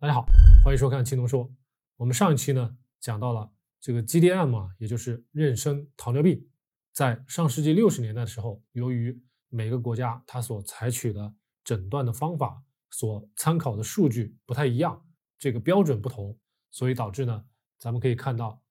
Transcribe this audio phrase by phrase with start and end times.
[0.00, 0.24] 大家好，
[0.62, 1.52] 欢迎收看青龙说。
[1.96, 6.40] 我们上一期呢讲到了这个 GDM 啊，也就是妊娠糖尿病，
[6.92, 11.34] 在上世纪六十年代的时候，由于每个国家它所采取的
[11.64, 15.04] 诊断的方法、所参考的数据不太一样，
[15.36, 16.38] 这个标准不同，
[16.70, 17.44] 所以导致呢，
[17.76, 18.62] 咱们可以看到，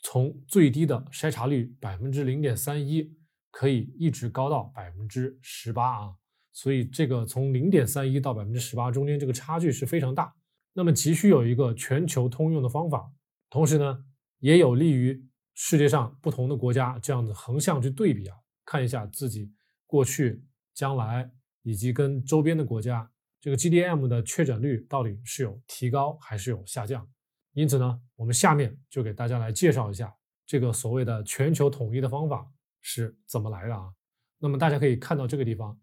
[0.00, 3.16] 从最低的筛查率百分之零点三一，
[3.50, 6.16] 可以一直高到百分之十八啊。
[6.52, 10.36] 所以这个从零点三一到百分之十八中间这个差距是非常大。
[10.72, 13.12] 那么急需有一个全球通用的方法，
[13.48, 14.04] 同时呢，
[14.38, 15.20] 也有利于
[15.52, 19.52] 世界上不同的国家这样子横向去对比啊，看一下自己
[19.86, 21.28] 过去、将来
[21.62, 23.10] 以及跟周边的国家
[23.40, 27.06] 这个 GDM 的确诊率到底是有提高还是有下降。
[27.52, 30.14] 因此呢，我们下面就给大家来介绍一下
[30.46, 32.48] 这个所谓的全球统一的方法
[32.80, 33.92] 是怎么来的啊。
[34.38, 35.76] 那么大家可以看到这个地方，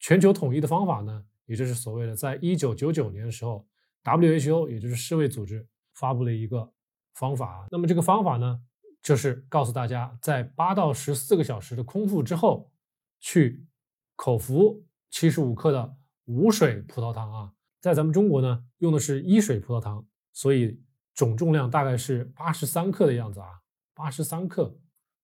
[0.00, 3.68] 全球统一的方法呢，也就是所谓的在一九九九年的时候。
[4.04, 6.70] WHO 也就是世卫组织发布了一个
[7.14, 8.60] 方法，那么这个方法呢，
[9.02, 12.70] 就是告诉大家，在八到十四个小时的空腹之后，
[13.20, 13.64] 去
[14.14, 20.82] 口服七十五克的无水葡萄糖啊，在咱们中国呢，用的是一水葡萄糖，所以
[21.14, 23.46] 总重量大概是八十三克的样子啊，
[23.94, 24.76] 八十三克，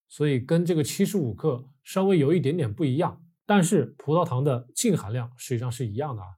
[0.08, 6.28] 所以跟这个七十五克稍微有一点点不一样，但是葡萄糖的净含量实际上是一样的啊。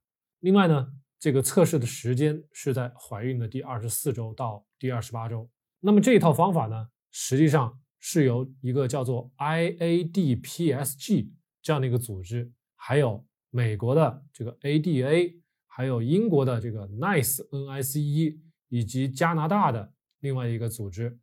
[0.40, 0.92] 另外呢。
[1.22, 5.48] 这个测试的时间是在怀孕的第二十四周到第二十八周。
[5.78, 11.30] 那么这一套方法呢，实际上是由一个叫做 IADPSG
[11.62, 15.36] 这样的一个组织，还有美国的这个 ADA，
[15.68, 21.16] 还有英国的这个 NICE NICE，以及加拿大的另外一个组织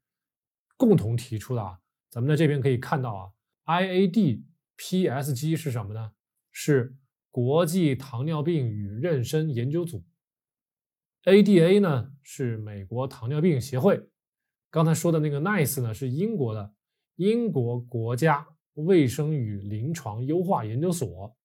[0.77, 1.77] 共同提出的啊。
[2.09, 3.13] 咱们在这边可以看到
[3.65, 6.13] 啊，IADPSG 是什么呢？
[6.53, 6.95] 是。
[7.31, 10.03] 国际糖尿病与妊娠研究组
[11.25, 14.01] ，ADA 呢是美国糖尿病协会，
[14.71, 16.73] 刚才说的那个 NICE 呢是英国的
[17.17, 21.35] 英国国家卫生与临床优化研究所，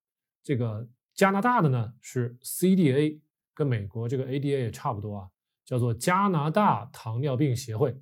[0.42, 3.20] 这个加拿大的呢是 CDA，
[3.52, 5.30] 跟美国这个 ADA 也差不多啊，
[5.66, 7.94] 叫做加拿大糖尿病协会，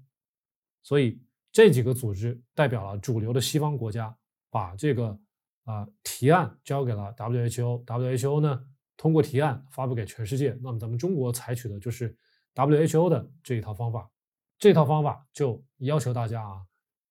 [0.84, 4.16] 所以这几个组织代表了主流的西方国家，
[4.50, 5.18] 把这个。
[5.64, 10.58] 啊，提案交给了 WHO，WHO 呢通过提案发布给全世界。
[10.60, 12.16] 那么咱们中国采取的就是
[12.54, 14.10] WHO 的这一套方法，
[14.58, 16.66] 这套方法就要求大家啊，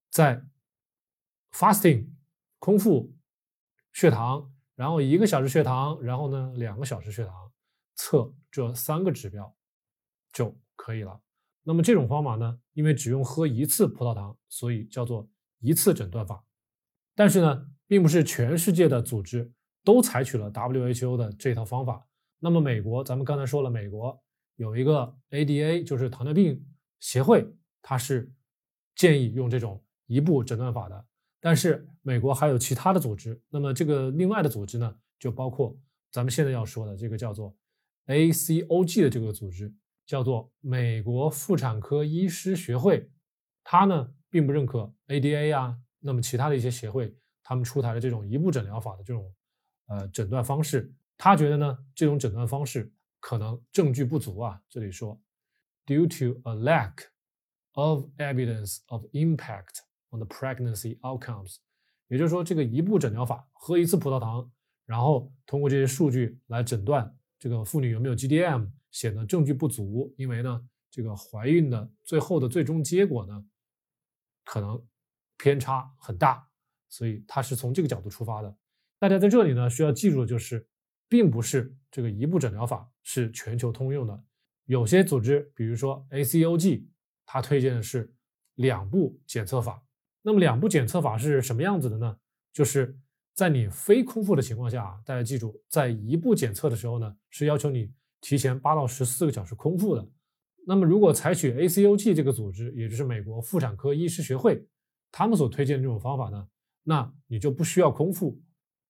[0.09, 0.44] 在
[1.53, 2.09] fasting
[2.59, 3.16] 空腹
[3.94, 7.51] 血糖，然后一个小时血糖，然后呢两个小时血糖，
[7.95, 9.56] 测这三个指标
[10.34, 11.22] 就可以了。
[11.63, 15.29] 那么这种方法呢，因为只用喝一次葡萄糖，所以叫做
[15.59, 16.44] 一次诊断法。
[17.16, 17.67] 但是呢。
[17.91, 19.52] 并不是全世界的组织
[19.84, 22.07] 都采取了 WHO 的这套方法。
[22.40, 24.18] 那么美国，咱们刚才说了，美国
[24.56, 26.66] 有一个 ADA，就是糖尿病
[27.02, 27.46] 协会，
[27.81, 28.31] 它是
[28.96, 31.06] 建议用这种一步诊断法的。
[31.41, 35.78] 但是美国还有其他的组织，那么这个另外的组织呢，就包括
[36.12, 37.53] 咱们现在要说的这个叫做
[38.08, 39.69] ACOG 的这个组织，
[40.06, 43.09] 叫做美国妇产科医师学会，
[43.66, 47.13] 它呢并不认可 ADA 啊，那么其他的一些协会。
[47.51, 49.29] 他们出台的这种一步诊疗法的这种
[49.88, 52.89] 呃诊断方式，他觉得呢，这种诊断方式
[53.19, 54.63] 可能证据不足啊。
[54.69, 55.19] 这里说
[55.85, 57.07] ，due to a lack
[57.73, 59.79] of evidence of impact
[60.11, 61.57] on the pregnancy outcomes，
[62.07, 64.50] 也就是说，这个一步诊疗法，喝一次葡萄糖，
[64.85, 73.45] 然后通过这些数据来诊断这个妇女有没有 GDM，显得证据不足，因为呢，这个怀孕的最后的最终结果呢，
[74.45, 74.81] 可能
[75.35, 76.47] 偏差很大。
[76.91, 78.56] 所以它是从这个角度出发的。
[79.00, 80.63] 大家在这里呢需要记住的就是，
[81.09, 84.24] 并不是这个一步诊疗法是全球通用的。
[84.66, 86.85] 有些组织，比如说 ACOG，
[87.25, 88.13] 它推荐的是
[88.56, 89.84] 两步检测法。
[90.22, 92.16] 那么两步检测法是什么样子的呢？
[92.53, 92.96] 就是
[93.34, 100.08] 在你非空腹的情况下啊，大家记住，在一步检测的时候呢，是要求你提前八到十四个小时空腹的。
[100.67, 104.64] 那么如果采取 ACOG 这个组织，也就是美国妇产科医师学会，
[105.11, 106.47] 他们所推荐的这种方法呢？
[106.83, 108.41] 那你就不需要空腹，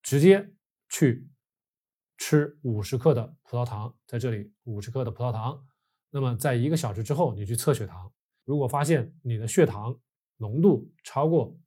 [0.02, 0.50] 直接
[0.90, 1.28] 去
[2.18, 5.62] 吃五十克的葡萄糖，在这里五十克的葡萄糖。
[6.10, 8.12] 那么在一个小时之后，你去测血糖，
[8.46, 9.98] 如果发现你的血糖
[10.38, 11.58] 浓度超过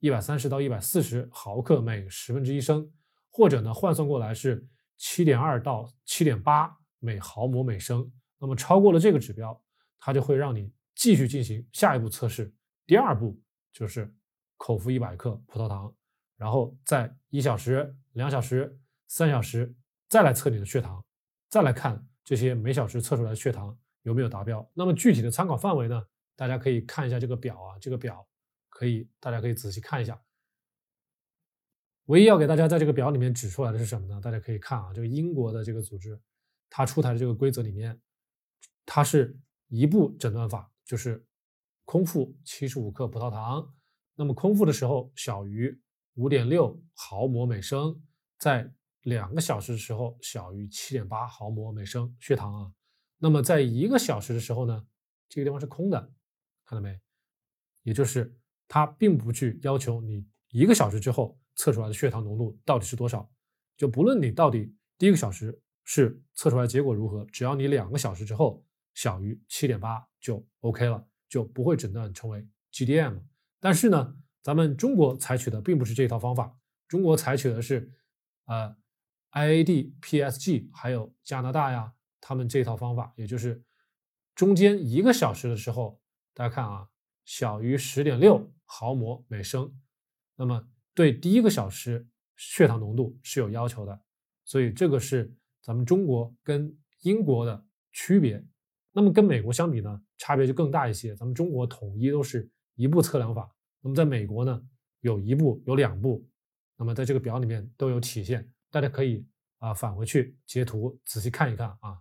[0.00, 2.90] 一百三十到一百四十毫克每十分之一升，
[3.30, 4.66] 或者呢换算过来是
[4.96, 9.62] 七点二到七点八每毫摩每升，那么超过了这个指标，
[10.00, 12.52] 它就会让你继续进行下一步测试。
[12.86, 13.40] 第二步
[13.72, 14.12] 就是。
[14.58, 15.94] 口服一百克葡萄糖，
[16.36, 19.74] 然后在一小时、两小时、三小时
[20.08, 21.02] 再来测你的血糖，
[21.48, 24.70] 再来看这些每小时测出来的血糖有没有达标。
[24.74, 26.04] 那么具体的参考范围呢，
[26.36, 28.28] 大家可以看一下这个表啊，这个表
[28.68, 30.20] 可以大家可以仔细看一下。
[32.06, 34.20] 唯一要给大家在这个表里面指出来的是什么呢？
[34.20, 36.20] 大家可以看啊，这个英国的这个组织，
[36.70, 38.00] 它出台的这个规则里面，
[38.86, 39.38] 它是
[39.68, 41.22] 一步诊断法，就是
[41.84, 43.74] 空腹七十五克葡萄糖，
[44.18, 45.80] 那么空腹的时候小于
[46.14, 48.02] 五点六毫摩每升，
[48.38, 48.68] 在
[49.02, 52.72] 两个小时的时候小于七点八毫摩每升血糖啊，
[53.18, 54.84] 那么在一个小时的时候呢，
[55.28, 56.12] 这个地方是空的，
[56.64, 57.00] 看到没？
[57.84, 58.36] 也就是
[58.66, 61.38] 它并不去要求你一个小时之后。
[61.60, 63.28] 测出来的血糖浓度到底是多少？
[63.76, 73.18] 就不论你到底第一个小时是测出来结果如何，只要你两个小时之后小于七点八就 OK 了，就不会诊断成为 GDM。
[73.60, 77.92] 但是呢，咱们中国采取的并不是这套方法，中国采取的是
[78.46, 78.76] 呃
[79.32, 83.62] IAD、PSG，还有加拿大呀，他们这套方法，也就是
[84.34, 86.00] 中间一个小时的时候，
[86.34, 86.88] 大家看啊，
[87.24, 89.74] 小于十点六毫摩每升，
[90.36, 90.68] 那么。
[90.94, 94.02] 对第一个小时血糖浓度是有要求的，
[94.44, 95.32] 所以这个是
[95.62, 98.44] 咱们中国跟英国的区别。
[98.90, 101.14] 那么跟美国相比呢，差别就更大一些。
[101.14, 104.62] 咱们中国统一都是一步测量法，那么在美国呢，
[105.00, 106.26] 有一步有两步，
[106.76, 109.26] 那么在这个表里面都有体现，大家可以
[109.58, 112.00] 啊返回去截图仔细看一看啊。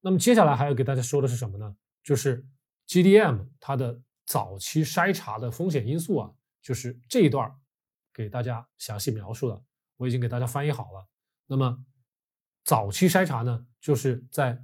[0.00, 1.76] 那么接下来还要给大家说的是什么呢？
[2.02, 2.46] 就是
[2.86, 6.32] GDM 它的早期筛查的风险因素啊，
[6.62, 7.54] 就是这一段。
[8.14, 9.64] 给大家详细描述了，
[9.96, 11.08] 我已经给大家翻译好了。
[11.46, 11.82] 那么
[12.62, 14.62] 早期筛查呢，就是在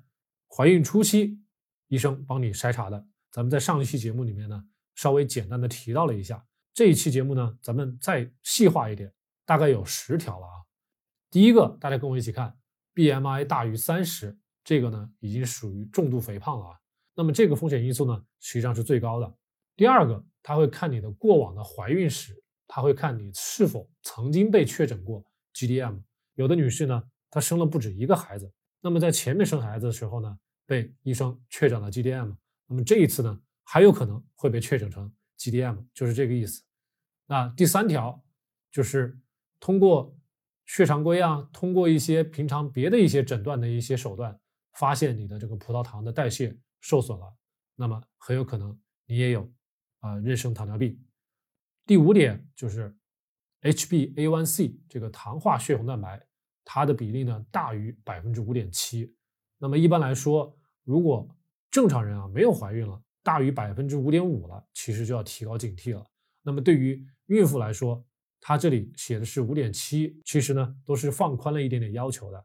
[0.55, 1.41] 怀孕初期，
[1.87, 3.07] 医生帮你筛查的。
[3.31, 4.69] 咱们在上一期节目里面呢，
[4.99, 6.45] 稍微简单的提到了一下。
[6.75, 9.13] 这一期节目呢，咱们再细化一点，
[9.47, 10.53] 大概有十条了啊。
[11.31, 12.59] 第一个，大家跟我一起看
[12.97, 16.77] ，BMI 大于三十，这个呢已经属于重度肥胖了啊。
[17.15, 19.35] 那么这个风险因素呢，实际上是最高的。
[19.77, 22.35] 第二个，他会看你的过往的怀孕史。
[22.71, 25.25] 他会看你是否曾经被确诊过
[25.55, 26.03] GDM。
[26.35, 28.53] 有的女士呢，她生了不止一个孩子，
[28.83, 32.37] 那么在前面生孩子的时候呢，被医生确诊了 GDM，
[32.67, 36.65] 那么这一次呢，还有可能会被确诊成 GDM，就是这个意思。
[37.27, 38.25] 那第三条
[38.71, 39.21] 就是
[39.61, 40.19] 通过
[40.65, 44.41] 血常规啊，通过一些平常别的一些诊断的一些手段，
[44.73, 47.37] 发现你的这个葡萄糖的代谢受损了，
[47.77, 48.75] 那么很有可能
[49.05, 49.43] 你也有
[49.99, 50.99] 啊妊娠糖尿病。
[51.85, 52.97] 第五点就是
[53.61, 56.27] HbA1c 这个糖化血红蛋白，
[56.65, 59.15] 它的比例呢大于百分之五点七。
[59.59, 61.29] 那么一般来说，如果
[61.71, 66.03] 正常人啊没有怀孕了，大于百分之五点五了，其实就要提高警惕了。
[66.41, 68.03] 那么对于孕妇来说，
[68.41, 72.43] 它这里写的是五点七，其实呢都是放宽了一点点要求的。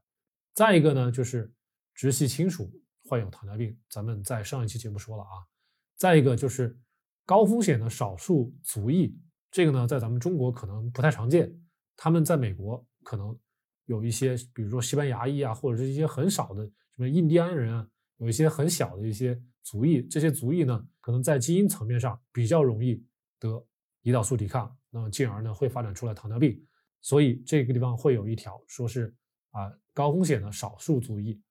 [0.54, 1.50] 再一个呢就是
[1.96, 2.70] 直系亲属
[3.06, 5.48] 患有糖尿病，咱们在上一期节目说了啊。
[5.96, 6.78] 再一个就是
[7.26, 9.18] 高风险的少数族裔。
[9.52, 11.50] 这个呢，在咱们中国可能不太常见，
[11.96, 13.40] 他们在美国可能
[13.86, 17.88] 有一些，比如说西班牙裔啊，或者是一些很少的什么印第安人啊，
[18.24, 23.06] 有一些很小的一些族裔，这些族裔呢，可能在基因层面上比较容易
[23.38, 23.64] 得
[24.04, 26.66] 胰岛素抵抗，那么进而呢会发展出来糖尿病，
[27.02, 29.14] 所以这个地方会有一条说是
[29.52, 31.42] 啊高风险的少数族裔。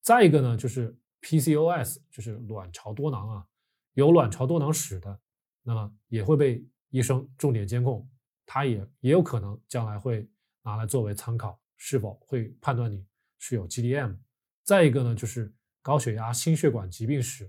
[0.00, 3.46] 再一个呢，就是 PCOS，就是卵巢多囊啊，
[3.94, 5.20] 有卵巢多囊史的，
[5.62, 6.64] 那么也会被。
[6.92, 8.04] 医生重点监控，
[8.44, 10.28] 他也也有可能将来会
[10.64, 13.06] 拿来作为参考，是否会判断你
[13.38, 14.16] 是有 GDM。
[14.64, 17.46] 再一个呢，就是高血压、心血管疾病史；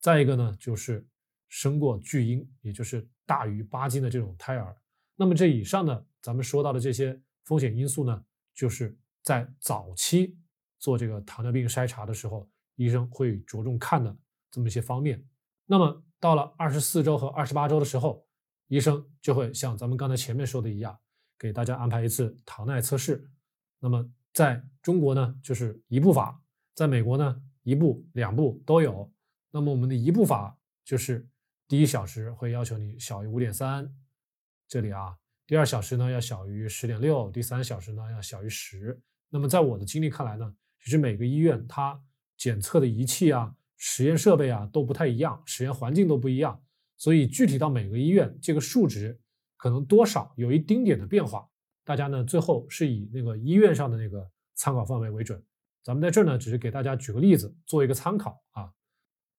[0.00, 1.06] 再一个呢，就是
[1.48, 4.76] 生过巨婴，也就是大于八斤的这种胎儿。
[5.16, 10.36] 那么这以上呢咱们说到的这些风险因素呢，就是在早期
[10.78, 14.16] 做这个糖尿病筛查的时候，医生会着重看的
[14.50, 15.24] 这么一些方面。
[15.66, 18.26] 那么到了二十四周和二十八周的时候，
[18.68, 20.98] 医生就会像咱们刚才前面说的一样，
[21.38, 23.30] 给大家安排一次糖耐测试。
[23.78, 26.40] 那么在中国呢，就是一步法；
[26.74, 29.12] 在美国呢，一步、两步都有。
[29.50, 31.26] 那么我们的一步法就是
[31.66, 33.92] 第一小时会要求你小于五点三，
[34.68, 35.16] 这里啊；
[35.46, 39.00] 第二小时呢要小于十点六，第三小时呢要小于十。
[39.30, 42.00] 那么在我的经历看来呢，其实每个医院它
[42.36, 46.62] 检测的仪器啊、实验设备啊都不太一样，实验环境都不一样。
[46.96, 49.18] 所以具体到每个医院，这个数值
[49.56, 51.48] 可能多少有一丁点的变化。
[51.84, 55.42] 大家呢最后是以那个医院上的那个参考范围为准。
[55.84, 58.72] 咱们在这儿呢只是给大家举个例子，做一个参考啊。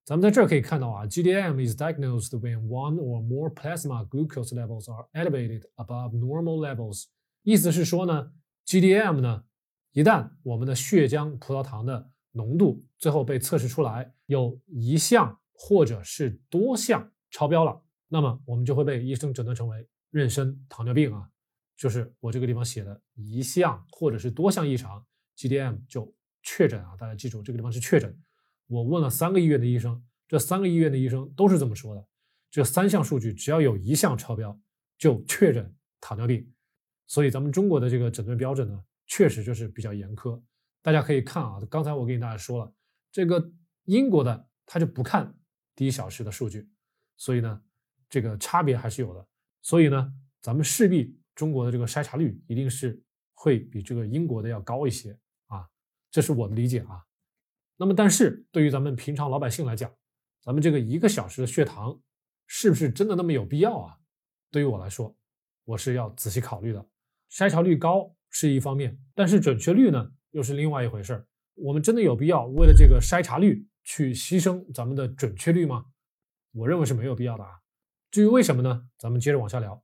[0.05, 7.05] 咱们在这儿可以看到啊，GDM is diagnosed when one or more plasma glucose levels are elevated above normal levels。
[7.41, 8.31] 意思是说呢
[8.67, 9.43] ，GDM 呢，
[9.93, 21.27] 一旦我们的血浆葡萄糖的浓度最后被测试出来有一项或者是多项超标了，那么我们就会被医生诊断成为妊娠糖尿病啊，
[21.75, 25.03] 就是我这个地方写的一项或者是多项异常
[25.35, 26.13] ，GDM 就
[26.45, 26.95] 确诊啊。
[26.97, 28.17] 大家记住，这个地方是确诊。
[28.67, 32.07] 我问了三个医院的医生，这三个医院的医生都是这么说的。
[32.49, 34.57] 这三项数据只要有一项超标，
[34.97, 36.49] 就确诊糖尿病。
[37.05, 40.41] 所以咱们中国的这个诊断标准呢，确实就是比较严苛。
[40.81, 42.73] 大家可以看啊，刚才我给大家说了，
[43.11, 43.51] 这个
[43.83, 45.35] 英国的他就不看
[45.75, 46.67] 第一小时的数据，
[47.17, 47.61] 所以呢，
[48.09, 49.27] 这个差别还是有的。
[49.61, 52.99] 所以呢，咱们势必中国的这个筛查率一定是
[53.33, 55.15] 会比这个英国的要高一些，
[56.15, 57.03] 这是我的理解啊。
[57.75, 59.93] 那么，但是对于咱们平常老百姓来讲，
[60.41, 61.99] 咱们这个一个小时的血糖
[62.47, 63.97] 是不是真的那么有必要啊？
[64.49, 65.13] 对于我来说，
[65.65, 66.87] 我是要仔细考虑的。
[67.29, 71.27] 筛查率高是一方面，但是准确率呢又是另外一回事儿。
[71.55, 75.87] 我们真的有必要为了这个筛查率去牺牲咱们的准确率吗？
[76.53, 77.59] 我认为是没有必要的啊。
[78.09, 78.87] 至于为什么呢？
[78.97, 79.83] 咱们接着往下聊。